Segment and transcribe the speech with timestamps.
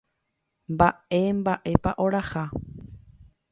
[0.73, 2.45] Mba'emba'épa oraha.